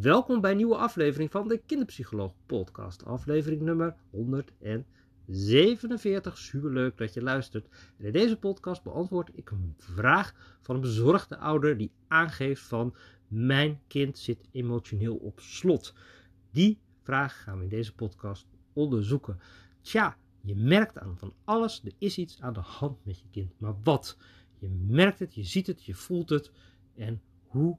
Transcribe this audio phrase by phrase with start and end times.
[0.00, 6.38] Welkom bij een nieuwe aflevering van de Kinderpsycholoog Podcast, aflevering nummer 147.
[6.38, 7.68] Super leuk dat je luistert.
[7.98, 12.94] In deze podcast beantwoord ik een vraag van een bezorgde ouder die aangeeft van
[13.28, 15.94] mijn kind zit emotioneel op slot.
[16.50, 19.38] Die vraag gaan we in deze podcast onderzoeken.
[19.80, 23.52] Tja, je merkt aan van alles, er is iets aan de hand met je kind.
[23.58, 24.16] Maar wat?
[24.58, 26.52] Je merkt het, je ziet het, je voelt het.
[26.94, 27.78] En hoe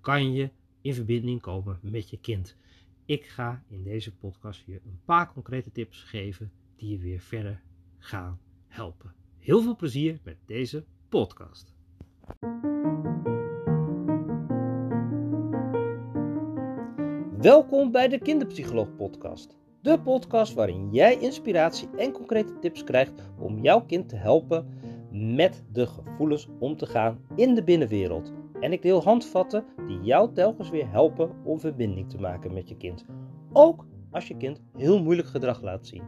[0.00, 0.50] kan je
[0.86, 2.56] in verbinding komen met je kind?
[3.04, 7.62] Ik ga in deze podcast je een paar concrete tips geven die je weer verder
[7.98, 9.14] gaan helpen.
[9.38, 11.74] Heel veel plezier met deze podcast.
[17.38, 19.56] Welkom bij de Kinderpsycholoog Podcast.
[19.82, 24.68] De podcast waarin jij inspiratie en concrete tips krijgt om jouw kind te helpen
[25.10, 28.32] met de gevoelens om te gaan in de binnenwereld.
[28.60, 32.76] En ik deel handvatten die jou telkens weer helpen om verbinding te maken met je
[32.76, 33.04] kind.
[33.52, 36.02] Ook als je kind heel moeilijk gedrag laat zien.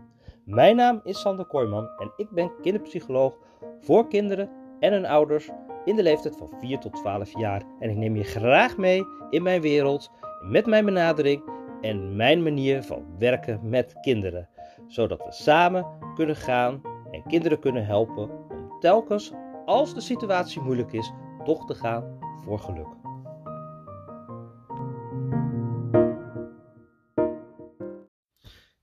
[0.45, 3.39] Mijn naam is Sander Kooijman en ik ben kinderpsycholoog
[3.81, 4.50] voor kinderen
[4.81, 5.50] en hun ouders
[5.84, 7.62] in de leeftijd van 4 tot 12 jaar.
[7.78, 11.42] En ik neem je graag mee in mijn wereld met mijn benadering
[11.80, 14.48] en mijn manier van werken met kinderen.
[14.86, 16.80] Zodat we samen kunnen gaan
[17.11, 19.33] en kinderen kunnen helpen om telkens,
[19.64, 21.12] als de situatie moeilijk is,
[21.49, 22.87] toch te gaan voor geluk.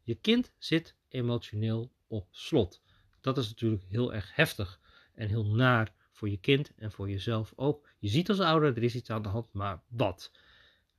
[0.04, 2.82] Je kind zit emotioneel op slot.
[3.22, 4.80] Dat is natuurlijk heel erg heftig
[5.14, 7.90] en heel naar voor je kind en voor jezelf ook.
[8.00, 10.32] Je ziet als ouder, er is iets aan de hand, maar wat?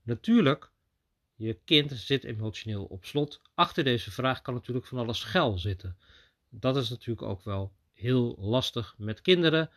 [0.03, 0.71] Natuurlijk,
[1.35, 3.41] je kind zit emotioneel op slot.
[3.55, 5.99] Achter deze vraag kan natuurlijk van alles schuil zitten.
[6.49, 9.71] Dat is natuurlijk ook wel heel lastig met kinderen.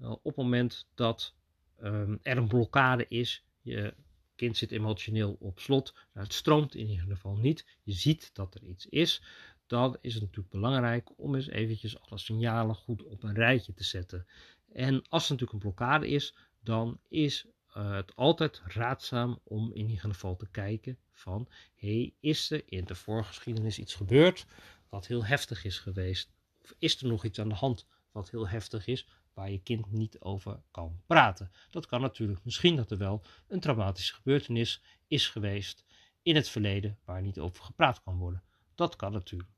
[0.00, 1.34] Uh, op het moment dat
[1.82, 3.94] um, er een blokkade is, je
[4.34, 8.54] kind zit emotioneel op slot, nou, het stroomt in ieder geval niet, je ziet dat
[8.54, 9.22] er iets is,
[9.66, 13.84] dan is het natuurlijk belangrijk om eens eventjes alle signalen goed op een rijtje te
[13.84, 14.26] zetten.
[14.72, 17.46] En als er natuurlijk een blokkade is, dan is
[17.76, 22.84] uh, het altijd raadzaam om in ieder geval te kijken van, hey, is er in
[22.84, 24.46] de voorgeschiedenis iets gebeurd
[24.88, 26.32] wat heel heftig is geweest?
[26.62, 29.08] Of is er nog iets aan de hand wat heel heftig is,
[29.40, 31.50] waar je kind niet over kan praten?
[31.70, 35.84] Dat kan natuurlijk misschien dat er wel een traumatische gebeurtenis is geweest
[36.22, 38.42] in het verleden waar niet over gepraat kan worden.
[38.74, 39.50] Dat kan natuurlijk.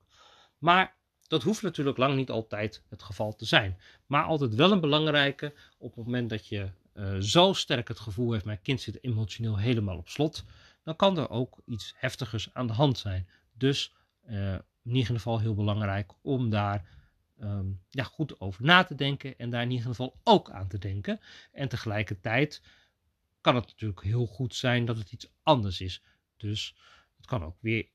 [0.58, 0.96] Maar
[1.28, 3.78] dat hoeft natuurlijk lang niet altijd het geval te zijn.
[4.06, 8.32] Maar altijd wel een belangrijke op het moment dat je uh, zo sterk het gevoel
[8.32, 10.44] heeft, mijn kind zit emotioneel helemaal op slot,
[10.84, 13.28] dan kan er ook iets heftigers aan de hand zijn.
[13.52, 13.94] Dus
[14.28, 17.00] uh, in ieder geval heel belangrijk om daar
[17.42, 20.78] um, ja, goed over na te denken en daar in ieder geval ook aan te
[20.78, 21.20] denken.
[21.52, 22.62] En tegelijkertijd
[23.40, 26.02] kan het natuurlijk heel goed zijn dat het iets anders is.
[26.36, 26.76] Dus
[27.16, 27.88] het kan ook weer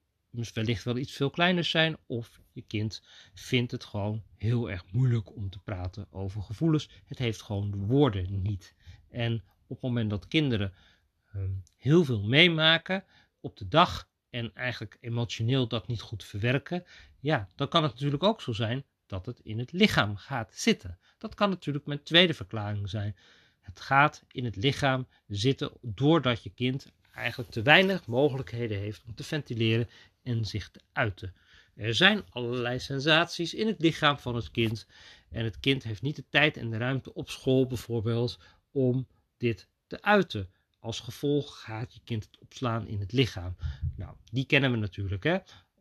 [0.53, 1.97] wellicht wel iets veel kleiner zijn.
[2.05, 3.03] Of je kind
[3.33, 6.89] vindt het gewoon heel erg moeilijk om te praten over gevoelens.
[7.05, 8.75] Het heeft gewoon de woorden niet.
[9.09, 10.73] En op het moment dat kinderen
[11.35, 13.03] um, heel veel meemaken
[13.39, 16.85] op de dag en eigenlijk emotioneel dat niet goed verwerken,
[17.19, 20.99] ja, dan kan het natuurlijk ook zo zijn dat het in het lichaam gaat zitten.
[21.17, 23.15] Dat kan natuurlijk mijn tweede verklaring zijn.
[23.61, 29.15] Het gaat in het lichaam zitten doordat je kind eigenlijk te weinig mogelijkheden heeft om
[29.15, 29.89] te ventileren
[30.23, 31.33] en zich te uiten.
[31.75, 34.87] Er zijn allerlei sensaties in het lichaam van het kind
[35.29, 38.39] en het kind heeft niet de tijd en de ruimte op school bijvoorbeeld
[38.71, 39.07] om
[39.37, 40.49] dit te uiten.
[40.79, 43.55] Als gevolg gaat je kind het opslaan in het lichaam.
[43.95, 45.23] Nou, die kennen we natuurlijk.
[45.23, 45.37] Hè?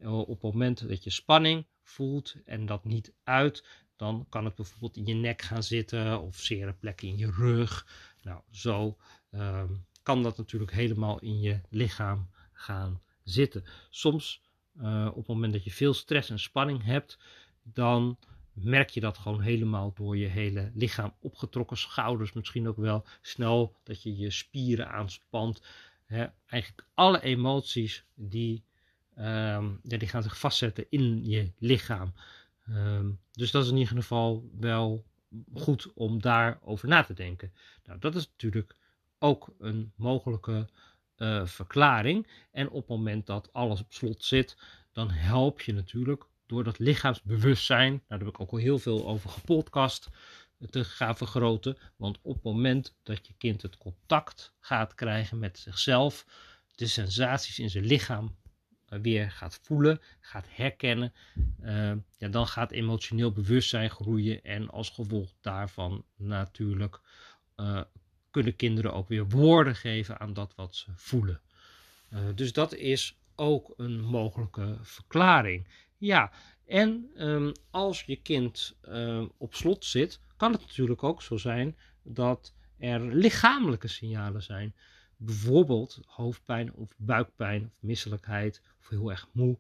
[0.09, 3.65] Op het moment dat je spanning voelt en dat niet uit,
[3.97, 7.87] dan kan het bijvoorbeeld in je nek gaan zitten of zere plekken in je rug.
[8.23, 8.97] Nou, zo
[9.31, 13.65] um, kan dat natuurlijk helemaal in je lichaam gaan zitten.
[13.91, 14.43] Soms
[14.81, 17.19] uh, op het moment dat je veel stress en spanning hebt,
[17.63, 18.19] dan
[18.53, 23.77] merk je dat gewoon helemaal door je hele lichaam opgetrokken schouders misschien ook wel snel
[23.83, 25.63] dat je je spieren aanspant.
[26.47, 28.65] Eigenlijk alle emoties die,
[29.19, 32.13] um, ja, die gaan zich vastzetten in je lichaam.
[32.69, 35.05] Um, dus dat is in ieder geval wel
[35.55, 37.53] goed om daarover na te denken.
[37.85, 38.77] Nou, dat is natuurlijk
[39.19, 40.69] ook een mogelijke
[41.17, 42.27] uh, verklaring.
[42.51, 44.57] En op het moment dat alles op slot zit,
[44.93, 49.31] dan help je natuurlijk door dat lichaamsbewustzijn, daar heb ik ook al heel veel over
[49.31, 50.09] gepodcast,
[50.71, 51.77] te gaan vergroten.
[51.97, 56.27] Want op het moment dat je kind het contact gaat krijgen met zichzelf,
[56.75, 58.46] de sensaties in zijn lichaam eh,
[58.89, 61.13] weer gaat voelen, gaat herkennen,
[61.63, 67.01] uh, ja, dan gaat emotioneel bewustzijn groeien en als gevolg daarvan natuurlijk
[67.57, 67.81] uh,
[68.31, 71.41] kunnen kinderen ook weer woorden geven aan dat wat ze voelen.
[72.35, 75.67] Dus dat is ook een mogelijke verklaring.
[75.97, 76.33] Ja,
[76.67, 81.77] en um, als je kind uh, op slot zit, kan het natuurlijk ook zo zijn
[82.03, 84.75] dat er lichamelijke signalen zijn.
[85.17, 89.59] Bijvoorbeeld hoofdpijn of buikpijn of misselijkheid of heel erg moe.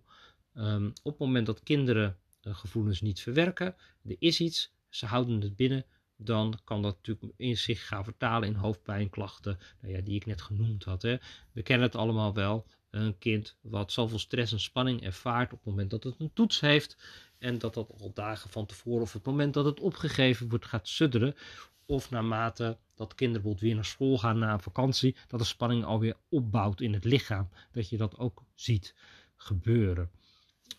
[0.54, 3.74] Um, op het moment dat kinderen uh, gevoelens niet verwerken,
[4.08, 5.84] er is iets, ze houden het binnen,
[6.16, 10.42] dan kan dat natuurlijk in zich gaan vertalen in hoofdpijnklachten, nou ja, die ik net
[10.42, 11.02] genoemd had.
[11.02, 11.16] Hè.
[11.52, 12.66] We kennen het allemaal wel.
[12.90, 16.60] Een kind wat zoveel stress en spanning ervaart op het moment dat het een toets
[16.60, 16.96] heeft.
[17.38, 20.88] En dat dat al dagen van tevoren of het moment dat het opgegeven wordt gaat
[20.88, 21.34] sudderen.
[21.86, 25.16] Of naarmate dat kinderen bijvoorbeeld weer naar school gaan na een vakantie.
[25.26, 27.48] Dat de spanning alweer opbouwt in het lichaam.
[27.72, 28.94] Dat je dat ook ziet
[29.36, 30.10] gebeuren.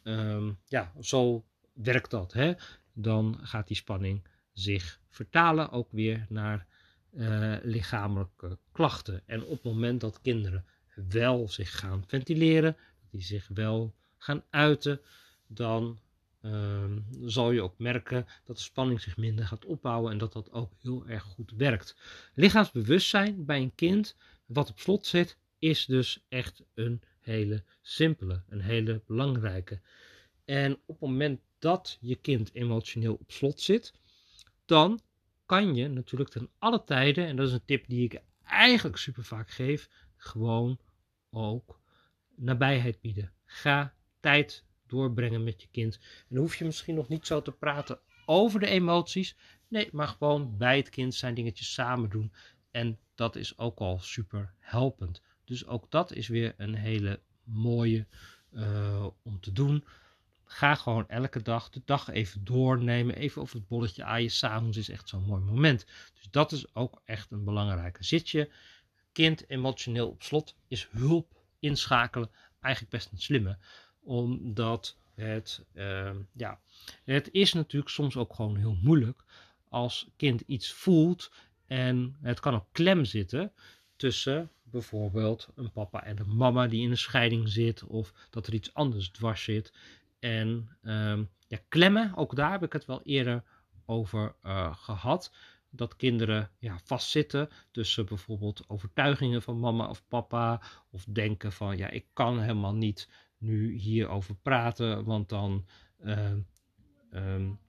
[0.04, 2.34] Um, ja, zo werkt dat.
[2.34, 2.54] Hè?
[2.94, 6.68] Dan gaat die spanning zich vertalen ook weer naar
[7.14, 9.22] uh, lichamelijke klachten.
[9.26, 10.66] En op het moment dat kinderen
[11.10, 15.02] wel zich gaan ventileren, dat die zich wel gaan uiten,
[15.48, 16.00] dan
[16.48, 16.84] uh,
[17.26, 20.72] zal je ook merken dat de spanning zich minder gaat opbouwen en dat dat ook
[20.82, 21.96] heel erg goed werkt.
[22.34, 24.16] Lichaamsbewustzijn bij een kind
[24.46, 29.82] wat op slot zit, is dus echt een hele simpele, een hele belangrijke.
[30.46, 33.94] En op het moment dat je kind emotioneel op slot zit,
[34.66, 35.00] dan
[35.46, 39.24] kan je natuurlijk ten alle tijden, en dat is een tip die ik eigenlijk super
[39.24, 40.80] vaak geef, gewoon
[41.30, 41.80] ook
[42.36, 43.32] nabijheid bieden.
[43.46, 45.96] Ga tijd doorbrengen met je kind.
[45.96, 49.36] En dan hoef je misschien nog niet zo te praten over de emoties.
[49.68, 52.34] Nee, maar gewoon bij het kind zijn dingetjes samen doen.
[52.72, 55.22] En dat is ook al super helpend.
[55.44, 58.06] Dus ook dat is weer een hele mooie
[58.54, 59.86] uh, om te doen.
[60.44, 63.16] Ga gewoon elke dag de dag even doornemen.
[63.16, 64.32] Even over het bolletje aaien.
[64.32, 65.86] S'avonds is echt zo'n mooi moment.
[66.14, 68.04] Dus dat is ook echt een belangrijke.
[68.04, 68.52] Zit je
[69.12, 73.58] kind emotioneel op slot, is hulp inschakelen eigenlijk best een slimme.
[74.08, 76.60] Omdat het, uh, ja,
[77.04, 79.24] het is natuurlijk soms ook gewoon heel moeilijk
[79.70, 81.32] als kind iets voelt
[81.66, 83.52] en het kan ook klem zitten
[83.96, 88.54] tussen bijvoorbeeld een papa en een mama die in een scheiding zit of dat er
[88.54, 89.74] iets anders dwars zit.
[90.20, 93.44] En um, ja, klemmen, ook daar heb ik het wel eerder
[93.86, 95.34] over uh, gehad.
[95.70, 100.62] Dat kinderen ja, vastzitten tussen bijvoorbeeld overtuigingen van mama of papa.
[100.90, 105.66] Of denken van ja, ik kan helemaal niet nu hierover praten, want dan,
[106.04, 106.32] uh,
[107.12, 107.60] um,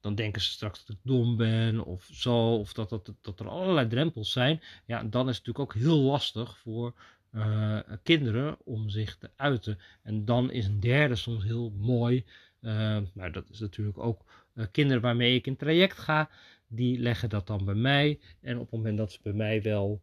[0.00, 2.54] dan denken ze straks dat ik dom ben of zo.
[2.54, 4.60] Of dat, dat, dat er allerlei drempels zijn.
[4.86, 6.94] Ja, dan is het natuurlijk ook heel lastig voor
[7.32, 9.78] uh, kinderen om zich te uiten.
[10.02, 12.24] En dan is een derde soms heel mooi.
[12.60, 14.24] Uh, maar dat is natuurlijk ook
[14.70, 16.30] kinderen waarmee ik in traject ga.
[16.66, 18.20] Die leggen dat dan bij mij.
[18.40, 20.02] En op het moment dat ze bij mij wel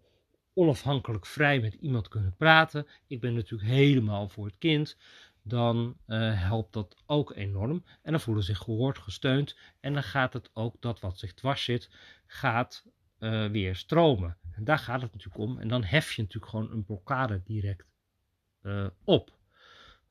[0.55, 2.87] onafhankelijk vrij met iemand kunnen praten.
[3.07, 4.97] Ik ben natuurlijk helemaal voor het kind.
[5.43, 7.83] Dan helpt dat ook enorm.
[8.01, 9.57] En dan voelen ze zich gehoord, gesteund.
[9.79, 11.89] En dan gaat het ook dat wat zich dwars zit,
[12.27, 12.85] gaat
[13.51, 14.37] weer stromen.
[14.51, 15.59] En daar gaat het natuurlijk om.
[15.59, 17.85] En dan hef je natuurlijk gewoon een blokkade direct
[18.61, 19.37] uh, op.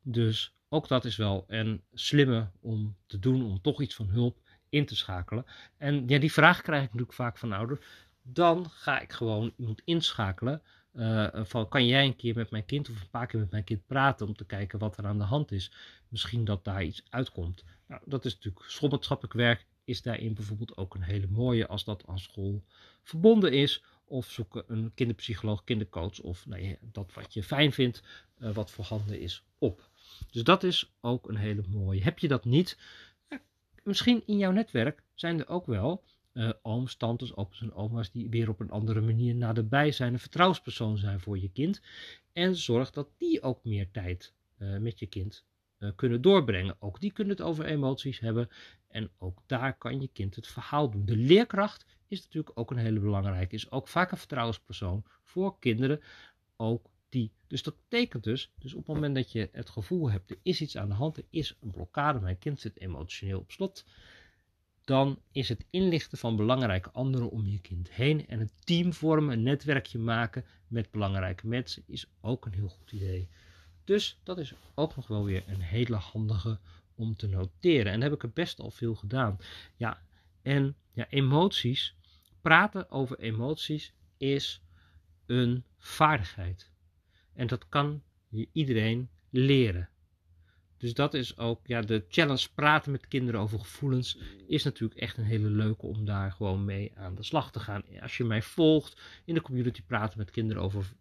[0.03, 4.39] Dus ook dat is wel een slimme om te doen, om toch iets van hulp
[4.69, 5.47] in te schakelen.
[5.77, 7.87] En ja, die vraag krijg ik natuurlijk vaak van ouders.
[8.27, 10.63] Dan ga ik gewoon iemand inschakelen.
[10.95, 13.65] Uh, van kan jij een keer met mijn kind of een paar keer met mijn
[13.65, 15.73] kind praten om te kijken wat er aan de hand is.
[16.09, 17.65] Misschien dat daar iets uitkomt.
[17.87, 19.67] Nou, dat is natuurlijk schoolmaatschappelijk werk.
[19.85, 22.65] Is daarin bijvoorbeeld ook een hele mooie als dat aan school
[23.03, 28.03] verbonden is of zoek een kinderpsycholoog, kindercoach of nou dat wat je fijn vindt,
[28.39, 29.89] uh, wat voorhanden is, op.
[30.31, 32.03] Dus dat is ook een hele mooie.
[32.03, 32.79] Heb je dat niet?
[33.29, 33.41] Ja,
[33.83, 38.29] misschien in jouw netwerk zijn er ook wel uh, ooms, tantes, opa's en oma's die
[38.29, 41.81] weer op een andere manier naderbij zijn, een vertrouwenspersoon zijn voor je kind.
[42.33, 45.45] En zorg dat die ook meer tijd uh, met je kind
[45.97, 46.77] kunnen doorbrengen.
[46.79, 48.49] Ook die kunnen het over emoties hebben.
[48.89, 51.05] En ook daar kan je kind het verhaal doen.
[51.05, 53.55] De leerkracht is natuurlijk ook een hele belangrijke.
[53.55, 56.01] Is ook vaak een vertrouwenspersoon voor kinderen.
[56.57, 57.33] Ook die.
[57.47, 60.61] Dus dat betekent dus, dus op het moment dat je het gevoel hebt, er is
[60.61, 63.85] iets aan de hand, er is een blokkade, mijn kind zit emotioneel op slot.
[64.85, 69.33] Dan is het inlichten van belangrijke anderen om je kind heen en een team vormen,
[69.33, 73.29] een netwerkje maken met belangrijke mensen is ook een heel goed idee.
[73.85, 76.59] Dus dat is ook nog wel weer een hele handige
[76.95, 77.93] om te noteren.
[77.93, 79.39] En daar heb ik er best al veel gedaan.
[79.77, 80.03] Ja,
[80.43, 81.97] en ja, emoties,
[82.41, 84.63] praten over emoties is
[85.27, 86.71] een vaardigheid.
[87.33, 89.89] En dat kan je iedereen leren.
[90.85, 95.17] Dus dat is ook, ja, de challenge praten met kinderen over gevoelens is natuurlijk echt
[95.17, 97.83] een hele leuke om daar gewoon mee aan de slag te gaan.
[98.01, 100.93] Als je mij volgt in de community praten met kinderen over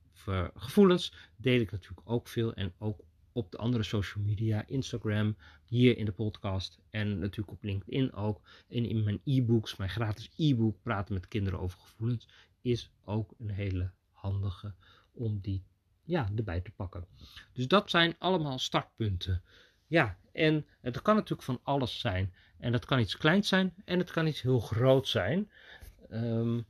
[0.55, 2.53] gevoelens deel ik natuurlijk ook veel.
[2.53, 2.99] En ook
[3.31, 5.35] op de andere social media, Instagram,
[5.65, 8.41] hier in de podcast en natuurlijk op LinkedIn ook.
[8.69, 12.27] En in mijn e-books, mijn gratis e-book Praten met kinderen over gevoelens,
[12.61, 14.73] is ook een hele handige
[15.11, 15.63] om die
[16.03, 17.05] ja, erbij te pakken.
[17.53, 19.43] Dus dat zijn allemaal startpunten.
[19.93, 22.33] Ja, en het kan natuurlijk van alles zijn.
[22.59, 25.51] En dat kan iets kleins zijn en het kan iets heel groot zijn.
[26.09, 26.62] Ehm,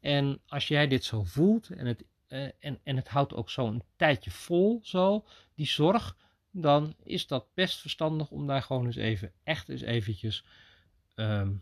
[0.00, 3.66] en als jij dit zo voelt en het, uh, en, en het houdt ook zo
[3.66, 6.16] een tijdje vol, zo, die zorg,
[6.50, 10.44] dan is dat best verstandig om daar gewoon eens even, echt eens eventjes
[11.14, 11.52] ehm,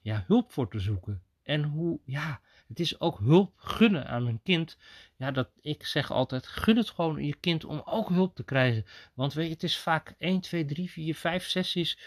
[0.00, 1.22] ja, hulp voor te zoeken.
[1.46, 4.76] En hoe, ja, het is ook hulp gunnen aan een kind.
[5.16, 8.86] Ja, dat ik zeg altijd, gun het gewoon je kind om ook hulp te krijgen.
[9.14, 11.98] Want weet je, het is vaak 1, 2, 3, 4, 5 sessies.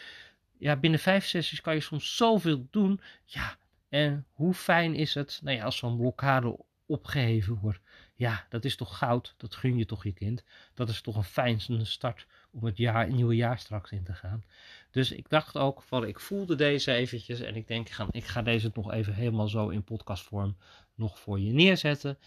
[0.58, 3.01] Ja, binnen 5 sessies kan je soms zoveel doen.
[3.25, 3.58] Ja,
[3.89, 7.79] en hoe fijn is het, nou ja, als zo'n blokkade opgeheven wordt.
[8.19, 10.43] Ja, dat is toch goud, dat gun je toch je kind.
[10.73, 14.43] Dat is toch een fijnste start om het jaar, nieuwe jaar straks in te gaan.
[14.91, 18.25] Dus ik dacht ook van, ik voelde deze eventjes en ik denk, ik ga, ik
[18.25, 20.57] ga deze nog even helemaal zo in podcastvorm
[20.95, 22.17] nog voor je neerzetten.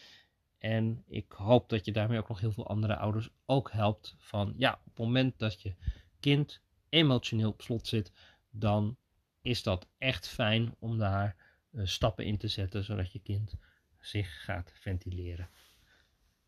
[0.59, 4.15] En ik hoop dat je daarmee ook nog heel veel andere ouders ook helpt.
[4.19, 5.75] Van ja, op het moment dat je
[6.21, 8.13] kind emotioneel op slot zit,
[8.51, 8.97] dan
[9.43, 11.37] is dat echt fijn om daar
[11.71, 13.55] uh, stappen in te zetten, zodat je kind
[14.01, 15.49] zich gaat ventileren.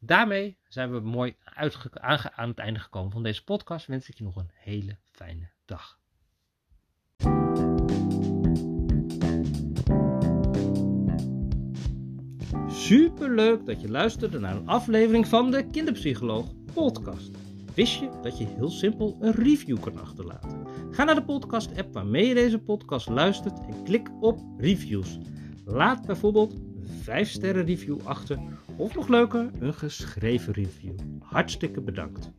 [0.07, 1.37] Daarmee zijn we mooi
[2.35, 3.87] aan het einde gekomen van deze podcast.
[3.87, 5.99] Wens ik je nog een hele fijne dag.
[12.69, 17.31] Super leuk dat je luisterde naar een aflevering van de Kinderpsycholoog podcast.
[17.75, 20.67] Wist je dat je heel simpel een review kan achterlaten?
[20.91, 25.19] Ga naar de podcast app waarmee je deze podcast luistert en klik op reviews.
[25.65, 26.55] Laat bijvoorbeeld
[27.03, 28.39] 5 sterren review achter
[28.77, 30.93] of nog leuker een geschreven review.
[31.21, 32.31] Hartstikke bedankt.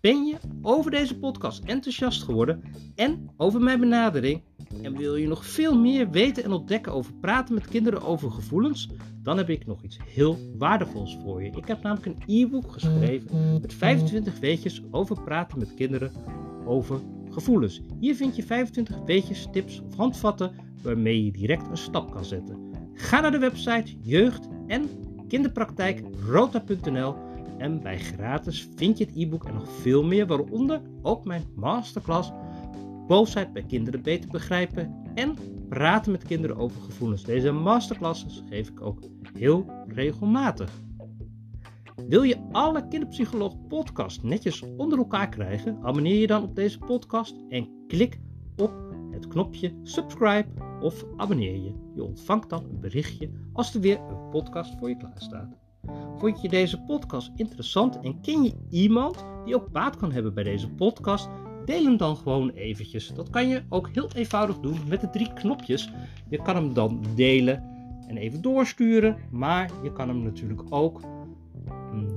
[0.00, 2.62] Ben je over deze podcast enthousiast geworden
[2.94, 4.42] en over mijn benadering
[4.82, 8.88] en wil je nog veel meer weten en ontdekken over praten met kinderen over gevoelens?
[9.22, 11.50] Dan heb ik nog iets heel waardevols voor je.
[11.50, 16.12] Ik heb namelijk een e-book geschreven met 25 weetjes over praten met kinderen
[16.64, 17.80] over gevoelens.
[18.00, 22.70] Hier vind je 25 weetjes, tips of handvatten waarmee je direct een stap kan zetten.
[22.92, 24.88] Ga naar de website jeugd- en
[25.28, 27.14] kinderpraktijkrota.nl
[27.58, 32.32] en bij gratis vind je het e-book en nog veel meer, waaronder ook mijn masterclass
[33.06, 35.36] Boosheid bij kinderen beter begrijpen en
[35.68, 37.22] praten met kinderen over gevoelens.
[37.22, 38.98] Deze masterclasses geef ik ook
[39.38, 40.70] heel regelmatig.
[42.08, 45.78] Wil je alle Kinderpsycholoog podcast netjes onder elkaar krijgen?
[45.82, 48.20] Abonneer je dan op deze podcast en klik
[48.56, 48.72] op
[49.10, 50.48] het knopje subscribe
[50.80, 51.72] of abonneer je.
[51.94, 55.56] Je ontvangt dan een berichtje als er weer een podcast voor je klaar staat.
[56.18, 60.44] Vond je deze podcast interessant en ken je iemand die ook baat kan hebben bij
[60.44, 61.28] deze podcast?
[61.64, 63.08] Deel hem dan gewoon eventjes.
[63.14, 65.92] Dat kan je ook heel eenvoudig doen met de drie knopjes.
[66.28, 67.64] Je kan hem dan delen
[68.08, 71.00] en even doorsturen, maar je kan hem natuurlijk ook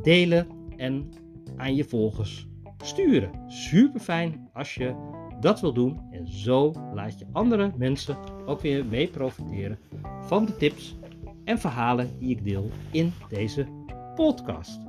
[0.01, 0.47] delen
[0.77, 1.09] en
[1.57, 2.47] aan je volgers
[2.83, 3.31] sturen.
[3.47, 4.95] Super fijn als je
[5.39, 9.79] dat wil doen en zo laat je andere mensen ook weer mee profiteren
[10.21, 10.95] van de tips
[11.43, 13.67] en verhalen die ik deel in deze
[14.15, 14.79] podcast.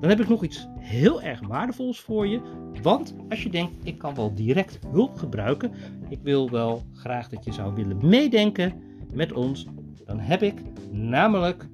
[0.00, 2.40] Dan heb ik nog iets heel erg waardevols voor je.
[2.82, 5.72] Want als je denkt, ik kan wel direct hulp gebruiken,
[6.08, 9.66] ik wil wel graag dat je zou willen meedenken met ons,
[10.06, 11.68] dan heb ik namelijk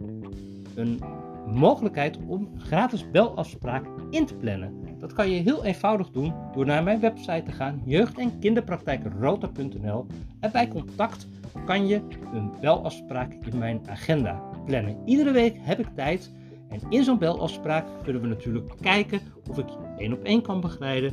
[0.74, 1.00] een
[1.46, 4.89] mogelijkheid om gratis belafspraak in te plannen.
[5.14, 10.06] Kan je heel eenvoudig doen door naar mijn website te gaan, jeugd- en kinderpraktijkrota.nl
[10.40, 11.26] en bij contact
[11.64, 12.00] kan je
[12.32, 14.96] een belafspraak in mijn agenda plannen.
[15.04, 16.32] Iedere week heb ik tijd
[16.68, 20.60] en in zo'n belafspraak kunnen we natuurlijk kijken of ik je één op één kan
[20.60, 21.12] begeleiden.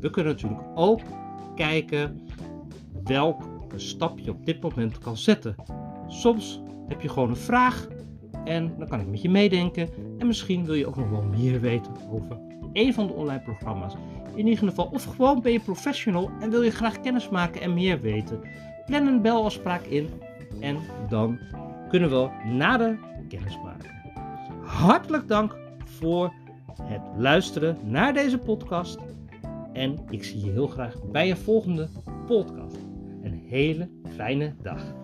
[0.00, 1.00] We kunnen natuurlijk ook
[1.54, 2.20] kijken
[3.04, 3.44] welke
[3.76, 5.54] stap je op dit moment kan zetten.
[6.08, 7.88] Soms heb je gewoon een vraag
[8.44, 9.88] en dan kan ik met je meedenken.
[10.18, 13.94] En misschien wil je ook nog wel meer weten over een van de online programma's.
[14.34, 17.74] In ieder geval, of gewoon ben je professional en wil je graag kennis maken en
[17.74, 18.40] meer weten.
[18.86, 20.08] Plan een belafspraak in
[20.60, 20.76] en
[21.08, 21.38] dan
[21.88, 22.98] kunnen we nader
[23.28, 23.90] kennis maken.
[24.62, 26.32] Hartelijk dank voor
[26.82, 28.98] het luisteren naar deze podcast.
[29.72, 31.88] En ik zie je heel graag bij een volgende
[32.26, 32.76] podcast.
[33.22, 35.01] Een hele fijne dag.